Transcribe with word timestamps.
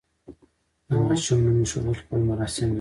د 0.87 0.89
ماشوم 1.07 1.39
نوم 1.45 1.57
ایښودل 1.61 1.95
خپل 2.01 2.19
مراسم 2.29 2.63
لري. 2.67 2.69